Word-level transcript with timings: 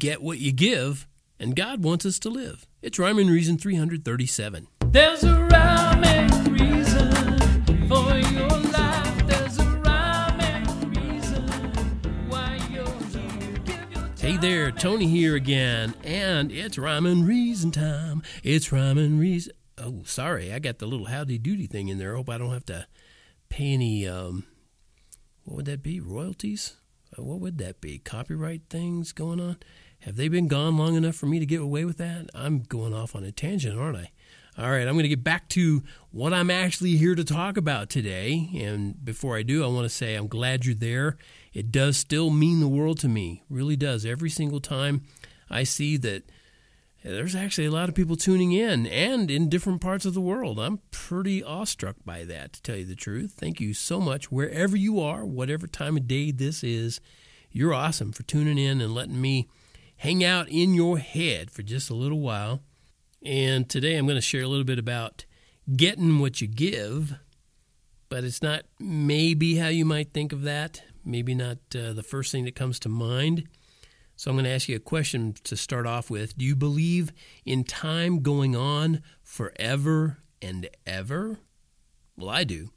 get 0.00 0.22
what 0.22 0.38
you 0.38 0.50
give, 0.50 1.06
and 1.38 1.54
God 1.54 1.84
wants 1.84 2.06
us 2.06 2.18
to 2.20 2.30
live. 2.30 2.66
It's 2.82 2.98
Rhyme 2.98 3.18
and 3.18 3.30
Reason 3.30 3.58
337. 3.58 4.66
There's 4.86 5.22
a 5.22 5.44
rhyme 5.44 6.02
and 6.02 6.60
reason 6.60 7.12
for 7.86 8.16
your 8.32 8.48
life. 8.48 9.26
There's 9.26 9.58
a 9.58 9.68
rhyme 9.84 10.40
and 10.40 10.96
reason 10.96 11.42
why 12.30 12.58
you're 12.70 12.86
here. 13.10 13.60
Your 13.92 14.08
Hey 14.16 14.38
there, 14.38 14.70
Tony 14.72 15.06
here 15.06 15.36
again, 15.36 15.94
and 16.02 16.50
it's 16.50 16.78
Rhyme 16.78 17.04
and 17.04 17.28
Reason 17.28 17.70
time. 17.70 18.22
It's 18.42 18.72
Rhyme 18.72 18.96
and 18.96 19.20
Reason. 19.20 19.52
Oh, 19.76 20.00
sorry, 20.06 20.50
I 20.50 20.60
got 20.60 20.78
the 20.78 20.86
little 20.86 21.06
howdy 21.06 21.38
doody 21.38 21.66
thing 21.66 21.88
in 21.88 21.98
there. 21.98 22.14
I 22.14 22.16
hope 22.16 22.30
I 22.30 22.38
don't 22.38 22.52
have 22.52 22.66
to 22.66 22.86
pay 23.50 23.74
any, 23.74 24.08
um, 24.08 24.44
what 25.44 25.56
would 25.56 25.66
that 25.66 25.82
be? 25.82 26.00
Royalties? 26.00 26.76
Uh, 27.18 27.22
what 27.22 27.40
would 27.40 27.58
that 27.58 27.82
be? 27.82 27.98
Copyright 27.98 28.62
things 28.70 29.12
going 29.12 29.40
on? 29.40 29.58
Have 30.00 30.16
they 30.16 30.28
been 30.28 30.48
gone 30.48 30.78
long 30.78 30.96
enough 30.96 31.14
for 31.14 31.26
me 31.26 31.38
to 31.38 31.46
get 31.46 31.60
away 31.60 31.84
with 31.84 31.98
that? 31.98 32.30
I'm 32.34 32.60
going 32.60 32.94
off 32.94 33.14
on 33.14 33.24
a 33.24 33.32
tangent, 33.32 33.78
aren't 33.78 33.98
I? 33.98 34.10
All 34.58 34.70
right, 34.70 34.86
I'm 34.86 34.94
going 34.94 35.04
to 35.04 35.08
get 35.08 35.22
back 35.22 35.48
to 35.50 35.82
what 36.10 36.32
I'm 36.32 36.50
actually 36.50 36.96
here 36.96 37.14
to 37.14 37.24
talk 37.24 37.56
about 37.56 37.88
today. 37.88 38.50
And 38.56 39.02
before 39.04 39.36
I 39.36 39.42
do, 39.42 39.64
I 39.64 39.68
want 39.68 39.84
to 39.84 39.94
say 39.94 40.14
I'm 40.14 40.26
glad 40.26 40.64
you're 40.64 40.74
there. 40.74 41.16
It 41.52 41.70
does 41.70 41.96
still 41.96 42.30
mean 42.30 42.60
the 42.60 42.68
world 42.68 42.98
to 43.00 43.08
me, 43.08 43.42
really 43.48 43.76
does. 43.76 44.04
Every 44.04 44.30
single 44.30 44.60
time 44.60 45.02
I 45.48 45.62
see 45.62 45.96
that 45.98 46.24
there's 47.02 47.34
actually 47.34 47.66
a 47.66 47.70
lot 47.70 47.88
of 47.88 47.94
people 47.94 48.16
tuning 48.16 48.52
in 48.52 48.86
and 48.86 49.30
in 49.30 49.48
different 49.48 49.80
parts 49.80 50.04
of 50.04 50.14
the 50.14 50.20
world. 50.20 50.58
I'm 50.58 50.80
pretty 50.90 51.42
awestruck 51.42 51.96
by 52.04 52.24
that, 52.24 52.54
to 52.54 52.62
tell 52.62 52.76
you 52.76 52.84
the 52.84 52.94
truth. 52.94 53.34
Thank 53.38 53.60
you 53.60 53.72
so 53.72 54.00
much. 54.00 54.30
Wherever 54.30 54.76
you 54.76 55.00
are, 55.00 55.24
whatever 55.24 55.66
time 55.66 55.96
of 55.96 56.06
day 56.08 56.30
this 56.30 56.62
is, 56.62 57.00
you're 57.50 57.72
awesome 57.72 58.12
for 58.12 58.22
tuning 58.24 58.58
in 58.58 58.80
and 58.80 58.94
letting 58.94 59.20
me 59.20 59.48
hang 60.00 60.24
out 60.24 60.48
in 60.48 60.72
your 60.72 60.96
head 60.96 61.50
for 61.50 61.62
just 61.62 61.90
a 61.90 61.94
little 61.94 62.20
while. 62.20 62.62
And 63.22 63.68
today 63.68 63.96
I'm 63.96 64.06
going 64.06 64.16
to 64.16 64.22
share 64.22 64.40
a 64.42 64.48
little 64.48 64.64
bit 64.64 64.78
about 64.78 65.26
getting 65.76 66.20
what 66.20 66.40
you 66.40 66.48
give, 66.48 67.16
but 68.08 68.24
it's 68.24 68.40
not 68.40 68.62
maybe 68.78 69.56
how 69.56 69.68
you 69.68 69.84
might 69.84 70.14
think 70.14 70.32
of 70.32 70.40
that, 70.42 70.82
maybe 71.04 71.34
not 71.34 71.58
uh, 71.74 71.92
the 71.92 72.02
first 72.02 72.32
thing 72.32 72.46
that 72.46 72.54
comes 72.54 72.80
to 72.80 72.88
mind. 72.88 73.46
So 74.16 74.30
I'm 74.30 74.38
going 74.38 74.44
to 74.44 74.50
ask 74.50 74.70
you 74.70 74.76
a 74.76 74.80
question 74.80 75.34
to 75.44 75.54
start 75.54 75.86
off 75.86 76.08
with. 76.08 76.36
Do 76.36 76.46
you 76.46 76.56
believe 76.56 77.12
in 77.44 77.62
time 77.62 78.22
going 78.22 78.56
on 78.56 79.02
forever 79.22 80.16
and 80.40 80.66
ever? 80.86 81.40
Well, 82.16 82.30
I 82.30 82.44
do. 82.44 82.70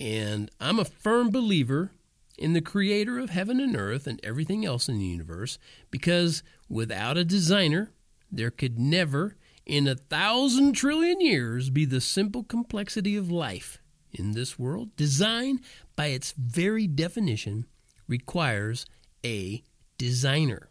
And 0.00 0.50
I'm 0.58 0.80
a 0.80 0.84
firm 0.84 1.30
believer 1.30 1.92
in 2.40 2.54
the 2.54 2.62
creator 2.62 3.18
of 3.18 3.30
heaven 3.30 3.60
and 3.60 3.76
earth 3.76 4.06
and 4.06 4.18
everything 4.24 4.64
else 4.64 4.88
in 4.88 4.98
the 4.98 5.04
universe 5.04 5.58
because 5.90 6.42
without 6.68 7.18
a 7.18 7.24
designer, 7.24 7.92
there 8.32 8.50
could 8.50 8.78
never, 8.78 9.36
in 9.66 9.86
a 9.86 9.94
thousand 9.94 10.72
trillion 10.72 11.20
years, 11.20 11.68
be 11.68 11.84
the 11.84 12.00
simple 12.00 12.42
complexity 12.42 13.14
of 13.14 13.30
life 13.30 13.78
in 14.10 14.32
this 14.32 14.58
world. 14.58 14.96
Design, 14.96 15.60
by 15.94 16.06
its 16.06 16.32
very 16.32 16.86
definition, 16.86 17.66
requires 18.08 18.86
a 19.24 19.62
designer. 19.98 20.70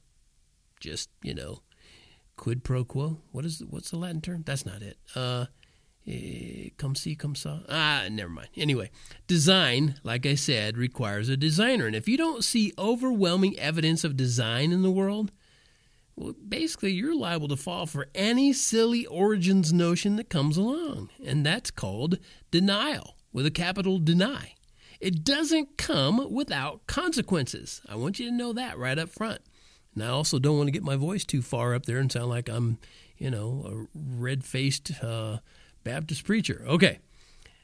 Just, 0.79 1.09
you 1.21 1.35
know, 1.35 1.61
quid 2.35 2.63
pro 2.63 2.83
quo. 2.83 3.19
What 3.31 3.45
is 3.45 3.61
what's 3.69 3.91
the 3.91 3.97
Latin 3.97 4.21
term? 4.21 4.43
That's 4.45 4.65
not 4.65 4.81
it. 4.81 4.97
Uh 5.15 5.45
eh, 6.09 6.69
come 6.77 6.95
see, 6.95 7.15
come 7.15 7.35
saw. 7.35 7.59
Ah, 7.69 8.05
never 8.09 8.29
mind. 8.29 8.49
Anyway, 8.55 8.89
design, 9.27 9.95
like 10.03 10.25
I 10.25 10.35
said, 10.35 10.77
requires 10.77 11.29
a 11.29 11.37
designer. 11.37 11.87
And 11.87 11.95
if 11.95 12.07
you 12.07 12.17
don't 12.17 12.43
see 12.43 12.73
overwhelming 12.77 13.57
evidence 13.59 14.03
of 14.03 14.17
design 14.17 14.71
in 14.71 14.81
the 14.81 14.91
world, 14.91 15.31
well, 16.15 16.33
basically, 16.33 16.91
you're 16.91 17.15
liable 17.15 17.47
to 17.47 17.55
fall 17.55 17.85
for 17.85 18.07
any 18.13 18.51
silly 18.51 19.05
origins 19.05 19.71
notion 19.71 20.17
that 20.17 20.29
comes 20.29 20.57
along. 20.57 21.09
And 21.25 21.45
that's 21.45 21.71
called 21.71 22.17
denial, 22.51 23.15
with 23.31 23.45
a 23.45 23.51
capital 23.51 23.99
deny. 23.99 24.55
It 24.99 25.23
doesn't 25.23 25.77
come 25.77 26.33
without 26.33 26.85
consequences. 26.87 27.81
I 27.87 27.95
want 27.95 28.19
you 28.19 28.29
to 28.29 28.35
know 28.35 28.51
that 28.51 28.77
right 28.77 28.99
up 28.99 29.09
front. 29.09 29.39
And 29.95 30.03
I 30.03 30.07
also 30.07 30.39
don't 30.39 30.57
want 30.57 30.67
to 30.67 30.73
get 30.73 30.83
my 30.83 30.97
voice 30.97 31.23
too 31.23 31.41
far 31.41 31.73
up 31.73 31.85
there 31.85 31.99
and 31.99 32.11
sound 32.11 32.29
like 32.29 32.49
I'm, 32.49 32.79
you 33.17 33.31
know, 33.31 33.87
a 33.95 33.97
red 33.97 34.43
faced 34.43 34.91
uh, 35.01 35.37
Baptist 35.83 36.23
preacher. 36.25 36.63
Okay. 36.67 36.99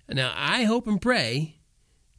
Now, 0.10 0.34
I 0.36 0.64
hope 0.64 0.88
and 0.88 1.02
pray 1.02 1.58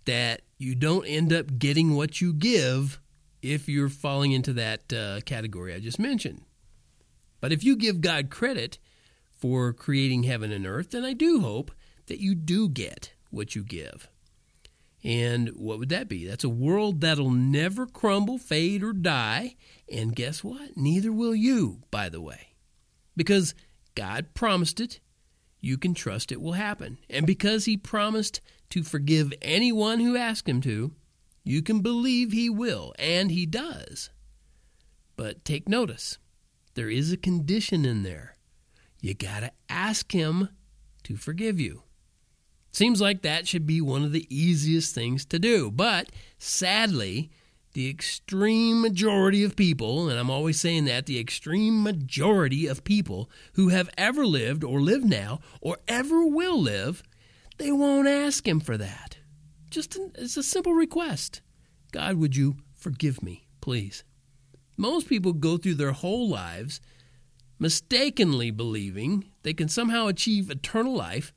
that 0.05 0.43
you 0.59 0.75
don't 0.75 1.05
end 1.07 1.33
up 1.33 1.59
getting 1.59 1.95
what 1.95 2.21
you 2.21 2.33
give 2.33 3.01
if 3.43 3.69
you're 3.69 3.89
falling 3.89 4.33
into 4.33 4.53
that 4.55 4.93
uh, 4.93 5.21
category 5.25 5.75
I 5.75 5.81
just 5.81 5.99
mentioned. 5.99 6.43
But 7.41 7.53
if 7.53 7.63
you 7.63 7.77
give 7.77 8.01
God 8.01 8.31
credit 8.31 8.79
for 9.31 9.73
creating 9.73 10.25
heaven 10.25 10.51
and 10.51 10.67
earth, 10.67 10.91
then 10.91 11.05
I 11.05 11.13
do 11.13 11.41
hope 11.41 11.71
that 12.07 12.21
you 12.21 12.35
do 12.35 12.69
get 12.69 13.13
what 13.31 13.55
you 13.55 13.63
give. 13.63 14.09
And 15.05 15.51
what 15.51 15.79
would 15.79 15.91
that 15.91 16.09
be? 16.09 16.27
That's 16.27 16.43
a 16.43 16.49
world 16.49 17.01
that'll 17.01 17.31
never 17.31 17.87
crumble, 17.87 18.39
fade, 18.39 18.83
or 18.83 18.93
die. 18.93 19.55
And 19.93 20.17
guess 20.17 20.43
what? 20.43 20.77
Neither 20.77 21.13
will 21.13 21.35
you, 21.35 21.83
by 21.91 22.09
the 22.09 22.21
way. 22.21 22.55
Because 23.17 23.55
God 23.95 24.35
promised 24.35 24.81
it, 24.81 24.99
you 25.67 25.77
can 25.77 25.95
trust 25.95 26.31
it 26.31 26.41
will 26.41 26.53
happen. 26.53 26.99
And 27.11 27.27
because 27.27 27.65
He 27.65 27.77
promised 27.77 28.41
to 28.71 28.83
forgive 28.83 29.33
anyone 29.43 30.01
who 30.01 30.17
asks 30.17 30.49
Him 30.49 30.61
to, 30.63 30.93
you 31.45 31.63
can 31.63 31.81
believe 31.81 32.33
He 32.33 32.49
will, 32.49 32.95
and 32.99 33.31
He 33.31 33.47
does. 33.47 34.11
But 35.17 35.45
take 35.45 35.69
notice 35.69 36.19
there 36.75 36.91
is 36.91 37.11
a 37.11 37.17
condition 37.17 37.85
in 37.85 38.03
there. 38.03 38.37
You 39.01 39.15
got 39.15 39.41
to 39.41 39.53
ask 39.69 40.13
Him 40.13 40.51
to 41.05 41.17
forgive 41.17 41.59
you. 41.59 41.83
Seems 42.73 43.01
like 43.01 43.23
that 43.23 43.49
should 43.49 43.67
be 43.67 43.81
one 43.81 44.05
of 44.05 44.13
the 44.13 44.27
easiest 44.29 44.95
things 44.95 45.25
to 45.27 45.39
do. 45.39 45.71
But 45.71 46.11
sadly, 46.39 47.31
the 47.77 47.91
extreme 47.91 48.81
majority 48.81 49.45
of 49.45 49.55
people, 49.55 50.09
and 50.09 50.19
I'm 50.19 50.31
always 50.31 50.59
saying 50.59 50.87
that, 50.87 51.05
the 51.05 51.21
extreme 51.21 51.83
majority 51.83 52.67
of 52.67 52.85
people 52.85 53.31
who 53.53 53.69
have 53.69 53.91
ever 53.99 54.25
lived 54.25 54.65
or 54.65 54.81
live 54.81 55.05
now 55.05 55.41
or 55.61 55.77
ever 55.87 56.25
will 56.25 56.59
live, 56.59 57.03
they 57.59 57.71
won't 57.71 58.09
ask 58.09 58.49
him 58.49 58.61
for 58.61 58.79
that. 58.79 59.19
Just 59.69 59.95
an, 59.95 60.13
it's 60.15 60.39
a 60.39 60.43
simple 60.43 60.73
request. 60.73 61.43
God, 61.93 62.17
would 62.17 62.35
you 62.35 62.57
forgive 62.73 63.23
me, 63.23 63.47
please? 63.61 64.05
Most 64.79 65.07
people 65.07 65.35
go 65.35 65.59
through 65.59 65.75
their 65.75 65.93
whole 65.93 66.31
lives 66.31 66.81
mistakenly 67.59 68.51
believing 68.51 69.27
they 69.43 69.53
can 69.53 69.69
somehow 69.69 70.07
achieve 70.07 70.51
eternal 70.51 70.95
life 70.95 71.35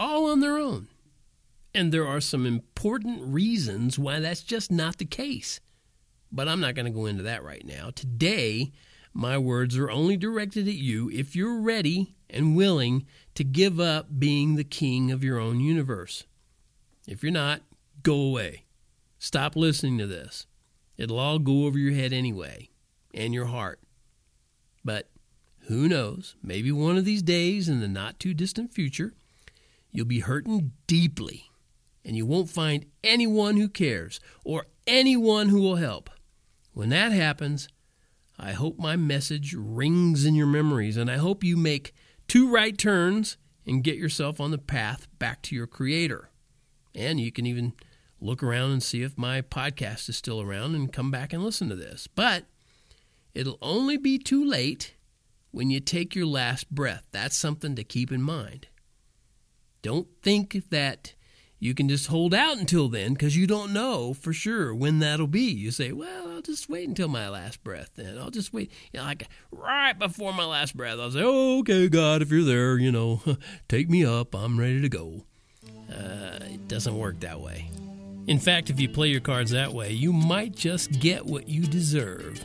all 0.00 0.32
on 0.32 0.40
their 0.40 0.58
own. 0.58 0.88
And 1.72 1.92
there 1.92 2.08
are 2.08 2.20
some 2.20 2.44
important 2.44 3.22
reasons 3.22 4.00
why 4.00 4.18
that's 4.18 4.42
just 4.42 4.72
not 4.72 4.98
the 4.98 5.04
case. 5.04 5.60
But 6.36 6.48
I'm 6.48 6.60
not 6.60 6.74
going 6.74 6.84
to 6.84 6.92
go 6.92 7.06
into 7.06 7.22
that 7.22 7.42
right 7.42 7.64
now. 7.64 7.88
Today, 7.94 8.70
my 9.14 9.38
words 9.38 9.78
are 9.78 9.90
only 9.90 10.18
directed 10.18 10.68
at 10.68 10.74
you 10.74 11.10
if 11.10 11.34
you're 11.34 11.62
ready 11.62 12.14
and 12.28 12.54
willing 12.54 13.06
to 13.36 13.42
give 13.42 13.80
up 13.80 14.18
being 14.18 14.54
the 14.54 14.62
king 14.62 15.10
of 15.10 15.24
your 15.24 15.38
own 15.38 15.60
universe. 15.60 16.24
If 17.08 17.22
you're 17.22 17.32
not, 17.32 17.62
go 18.02 18.20
away. 18.20 18.64
Stop 19.18 19.56
listening 19.56 19.96
to 19.96 20.06
this. 20.06 20.46
It'll 20.98 21.18
all 21.18 21.38
go 21.38 21.64
over 21.64 21.78
your 21.78 21.94
head 21.94 22.12
anyway, 22.12 22.68
and 23.14 23.32
your 23.32 23.46
heart. 23.46 23.80
But 24.84 25.08
who 25.68 25.88
knows? 25.88 26.36
Maybe 26.42 26.70
one 26.70 26.98
of 26.98 27.06
these 27.06 27.22
days 27.22 27.66
in 27.66 27.80
the 27.80 27.88
not 27.88 28.20
too 28.20 28.34
distant 28.34 28.74
future, 28.74 29.14
you'll 29.90 30.04
be 30.04 30.20
hurting 30.20 30.72
deeply, 30.86 31.50
and 32.04 32.14
you 32.14 32.26
won't 32.26 32.50
find 32.50 32.84
anyone 33.02 33.56
who 33.56 33.70
cares 33.70 34.20
or 34.44 34.66
anyone 34.86 35.48
who 35.48 35.62
will 35.62 35.76
help. 35.76 36.10
When 36.76 36.90
that 36.90 37.10
happens, 37.10 37.70
I 38.38 38.52
hope 38.52 38.78
my 38.78 38.96
message 38.96 39.54
rings 39.56 40.26
in 40.26 40.34
your 40.34 40.46
memories, 40.46 40.98
and 40.98 41.10
I 41.10 41.16
hope 41.16 41.42
you 41.42 41.56
make 41.56 41.94
two 42.28 42.52
right 42.52 42.76
turns 42.76 43.38
and 43.66 43.82
get 43.82 43.96
yourself 43.96 44.42
on 44.42 44.50
the 44.50 44.58
path 44.58 45.08
back 45.18 45.40
to 45.44 45.56
your 45.56 45.66
Creator. 45.66 46.28
And 46.94 47.18
you 47.18 47.32
can 47.32 47.46
even 47.46 47.72
look 48.20 48.42
around 48.42 48.72
and 48.72 48.82
see 48.82 49.00
if 49.00 49.16
my 49.16 49.40
podcast 49.40 50.10
is 50.10 50.18
still 50.18 50.38
around 50.38 50.74
and 50.74 50.92
come 50.92 51.10
back 51.10 51.32
and 51.32 51.42
listen 51.42 51.70
to 51.70 51.76
this. 51.76 52.08
But 52.08 52.44
it'll 53.32 53.58
only 53.62 53.96
be 53.96 54.18
too 54.18 54.44
late 54.44 54.96
when 55.52 55.70
you 55.70 55.80
take 55.80 56.14
your 56.14 56.26
last 56.26 56.70
breath. 56.70 57.06
That's 57.10 57.36
something 57.36 57.74
to 57.76 57.84
keep 57.84 58.12
in 58.12 58.20
mind. 58.20 58.66
Don't 59.80 60.08
think 60.22 60.68
that 60.68 61.14
you 61.58 61.74
can 61.74 61.88
just 61.88 62.08
hold 62.08 62.34
out 62.34 62.58
until 62.58 62.88
then 62.88 63.14
because 63.14 63.36
you 63.36 63.46
don't 63.46 63.72
know 63.72 64.12
for 64.12 64.32
sure 64.32 64.74
when 64.74 64.98
that'll 64.98 65.26
be. 65.26 65.50
You 65.50 65.70
say, 65.70 65.92
well, 65.92 66.28
I'll 66.28 66.42
just 66.42 66.68
wait 66.68 66.88
until 66.88 67.08
my 67.08 67.28
last 67.28 67.64
breath 67.64 67.90
then. 67.94 68.18
I'll 68.18 68.30
just 68.30 68.52
wait. 68.52 68.70
You 68.92 69.00
know, 69.00 69.06
like 69.06 69.28
right 69.50 69.98
before 69.98 70.34
my 70.34 70.44
last 70.44 70.76
breath, 70.76 70.98
I'll 70.98 71.10
say, 71.10 71.22
oh, 71.22 71.60
okay, 71.60 71.88
God, 71.88 72.20
if 72.20 72.30
you're 72.30 72.44
there, 72.44 72.76
you 72.78 72.92
know, 72.92 73.22
take 73.68 73.88
me 73.88 74.04
up. 74.04 74.34
I'm 74.34 74.60
ready 74.60 74.82
to 74.82 74.88
go. 74.88 75.24
Uh, 75.90 76.38
it 76.42 76.68
doesn't 76.68 76.96
work 76.96 77.20
that 77.20 77.40
way. 77.40 77.70
In 78.26 78.38
fact, 78.38 78.70
if 78.70 78.80
you 78.80 78.88
play 78.88 79.08
your 79.08 79.20
cards 79.20 79.52
that 79.52 79.72
way, 79.72 79.92
you 79.92 80.12
might 80.12 80.54
just 80.54 80.90
get 81.00 81.24
what 81.24 81.48
you 81.48 81.62
deserve. 81.62 82.42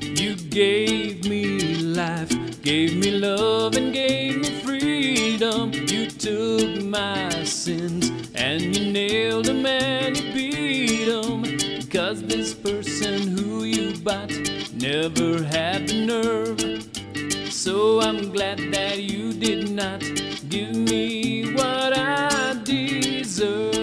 You 0.00 0.34
gave 0.36 1.28
me 1.28 1.58
life, 1.76 2.62
gave 2.62 2.96
me 2.96 3.10
love, 3.12 3.76
and 3.76 3.92
gave 3.92 4.38
me 4.38 4.50
freedom. 4.60 5.23
You 5.44 6.06
took 6.06 6.82
my 6.84 7.44
sins 7.44 8.10
and 8.34 8.62
you 8.62 8.90
nailed 8.90 9.44
them 9.44 9.66
and 9.66 10.16
you 10.16 10.32
beat 10.32 11.04
them. 11.04 11.42
Cause 11.90 12.22
this 12.22 12.54
person 12.54 13.36
who 13.36 13.64
you 13.64 13.94
bought 13.98 14.30
never 14.72 15.42
had 15.42 15.88
the 15.88 16.06
nerve. 16.06 17.52
So 17.52 18.00
I'm 18.00 18.32
glad 18.32 18.58
that 18.72 19.02
you 19.02 19.34
did 19.34 19.70
not 19.70 20.00
give 20.48 20.74
me 20.74 21.52
what 21.52 21.92
I 21.94 22.58
deserve. 22.64 23.73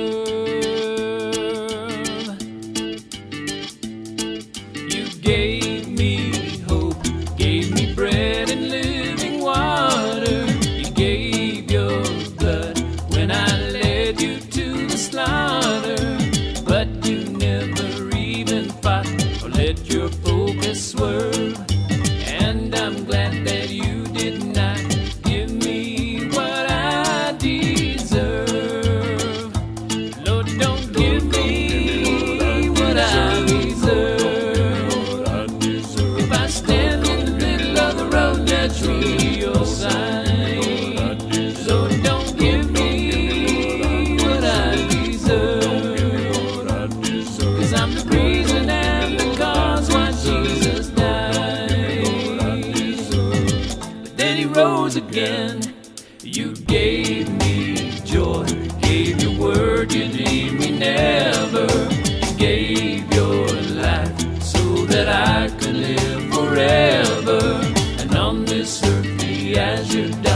Again. 55.12 55.60
You 56.24 56.56
gave 56.56 57.28
me 57.44 58.00
joy, 58.06 58.46
gave 58.80 59.22
your 59.22 59.38
word, 59.38 59.92
you 59.92 60.06
leave 60.06 60.54
me 60.54 60.72
never. 60.72 61.68
You 62.26 62.38
gave 62.38 63.14
your 63.14 63.48
life 63.84 64.42
so 64.42 64.64
that 64.86 65.10
I 65.10 65.50
could 65.60 65.76
live 65.76 66.24
forever. 66.34 67.42
And 68.00 68.16
on 68.16 68.46
this 68.46 68.82
earth, 68.86 69.20
the 69.20 69.58
azure 69.60 70.12
dot, 70.22 70.31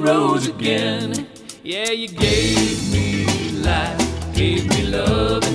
rose 0.00 0.48
again. 0.48 1.26
Yeah, 1.62 1.90
you 1.90 2.08
gave 2.08 2.92
me 2.92 3.26
life, 3.62 4.34
gave 4.34 4.68
me 4.68 4.86
love, 4.86 5.49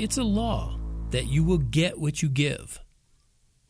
it's 0.00 0.16
a 0.16 0.24
law 0.24 0.78
that 1.10 1.26
you 1.26 1.44
will 1.44 1.58
get 1.58 2.00
what 2.00 2.22
you 2.22 2.28
give. 2.30 2.80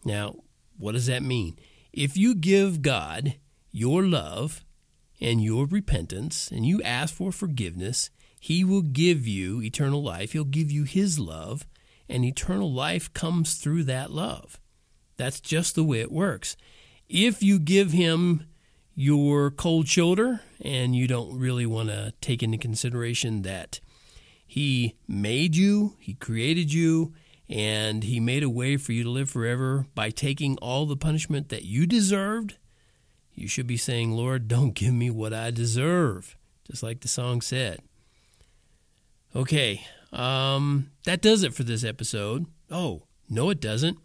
Now, 0.04 0.36
what 0.78 0.92
does 0.92 1.06
that 1.06 1.24
mean? 1.24 1.58
If 1.92 2.16
you 2.16 2.36
give 2.36 2.82
God 2.82 3.34
your 3.72 4.04
love 4.04 4.64
and 5.20 5.42
your 5.42 5.66
repentance 5.66 6.48
and 6.52 6.64
you 6.64 6.80
ask 6.82 7.12
for 7.12 7.32
forgiveness, 7.32 8.10
He 8.38 8.62
will 8.62 8.82
give 8.82 9.26
you 9.26 9.60
eternal 9.60 10.04
life. 10.04 10.32
He'll 10.32 10.44
give 10.44 10.70
you 10.70 10.84
His 10.84 11.18
love, 11.18 11.66
and 12.08 12.24
eternal 12.24 12.72
life 12.72 13.12
comes 13.12 13.54
through 13.54 13.84
that 13.84 14.12
love. 14.12 14.60
That's 15.16 15.40
just 15.40 15.74
the 15.74 15.84
way 15.84 16.00
it 16.00 16.12
works. 16.12 16.56
If 17.08 17.42
you 17.42 17.58
give 17.58 17.90
Him 17.90 18.46
your 18.94 19.50
cold 19.50 19.88
shoulder 19.88 20.42
and 20.60 20.94
you 20.94 21.08
don't 21.08 21.36
really 21.36 21.66
want 21.66 21.88
to 21.88 22.14
take 22.20 22.40
into 22.40 22.56
consideration 22.56 23.42
that 23.42 23.80
he 24.50 24.96
made 25.06 25.54
you, 25.54 25.94
He 26.00 26.14
created 26.14 26.72
you, 26.72 27.14
and 27.48 28.02
He 28.02 28.18
made 28.18 28.42
a 28.42 28.50
way 28.50 28.76
for 28.76 28.90
you 28.90 29.04
to 29.04 29.08
live 29.08 29.30
forever 29.30 29.86
by 29.94 30.10
taking 30.10 30.56
all 30.56 30.86
the 30.86 30.96
punishment 30.96 31.50
that 31.50 31.62
you 31.62 31.86
deserved. 31.86 32.56
You 33.32 33.46
should 33.46 33.68
be 33.68 33.76
saying, 33.76 34.10
Lord, 34.10 34.48
don't 34.48 34.74
give 34.74 34.92
me 34.92 35.08
what 35.08 35.32
I 35.32 35.52
deserve, 35.52 36.36
just 36.66 36.82
like 36.82 36.98
the 36.98 37.06
song 37.06 37.42
said. 37.42 37.78
Okay, 39.36 39.86
um, 40.12 40.90
that 41.04 41.22
does 41.22 41.44
it 41.44 41.54
for 41.54 41.62
this 41.62 41.84
episode. 41.84 42.46
Oh, 42.72 43.04
no, 43.28 43.50
it 43.50 43.60
doesn't, 43.60 43.98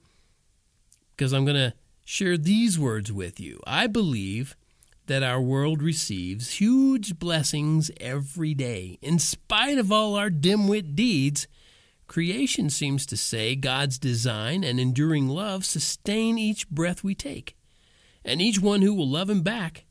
because 1.17 1.33
I'm 1.33 1.43
going 1.43 1.55
to 1.55 1.73
share 2.05 2.37
these 2.37 2.77
words 2.77 3.11
with 3.11 3.39
you. 3.39 3.59
I 3.65 3.87
believe 3.87 4.55
that 5.07 5.23
our 5.23 5.41
world 5.41 5.81
receives 5.81 6.59
huge 6.59 7.19
blessings 7.19 7.91
every 7.99 8.53
day. 8.53 8.97
In 9.01 9.19
spite 9.19 9.77
of 9.77 9.91
all 9.91 10.15
our 10.15 10.29
dimwit 10.29 10.95
deeds, 10.95 11.47
creation 12.07 12.69
seems 12.69 13.05
to 13.05 13.17
say 13.17 13.55
God's 13.55 13.99
design 13.99 14.63
and 14.63 14.79
enduring 14.79 15.27
love 15.27 15.65
sustain 15.65 16.37
each 16.37 16.69
breath 16.69 17.03
we 17.03 17.13
take. 17.15 17.55
And 18.23 18.41
each 18.41 18.59
one 18.59 18.81
who 18.81 18.93
will 18.93 19.07
love 19.07 19.29
him 19.29 19.41
back, 19.41 19.85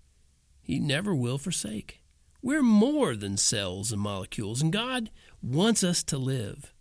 he 0.61 0.81
never 0.81 1.15
will 1.15 1.39
forsake. 1.39 2.01
We're 2.43 2.63
more 2.63 3.17
than 3.17 3.37
cells 3.37 3.93
and 3.93 4.03
molecules, 4.03 4.61
and 4.61 4.73
God 4.73 5.11
wants 5.43 5.85
us 5.85 6.03
to 6.05 6.19
live. 6.19 6.73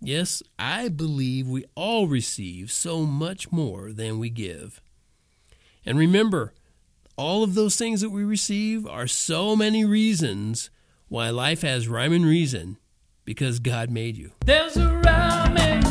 Yes, 0.00 0.42
I 0.58 0.88
believe 0.88 1.46
we 1.48 1.64
all 1.74 2.06
receive 2.06 2.70
so 2.70 3.04
much 3.04 3.50
more 3.50 3.92
than 3.92 4.18
we 4.18 4.30
give. 4.30 4.80
And 5.84 5.98
remember, 5.98 6.54
all 7.20 7.42
of 7.42 7.54
those 7.54 7.76
things 7.76 8.00
that 8.00 8.08
we 8.08 8.24
receive 8.24 8.86
are 8.86 9.06
so 9.06 9.54
many 9.54 9.84
reasons 9.84 10.70
why 11.08 11.28
life 11.28 11.60
has 11.60 11.86
rhyme 11.86 12.14
and 12.14 12.24
reason 12.24 12.78
because 13.26 13.58
God 13.58 13.90
made 13.90 14.16
you. 14.16 14.30
There's 14.46 14.78
a 14.78 14.88
rhyme 14.88 15.58
and 15.58 15.89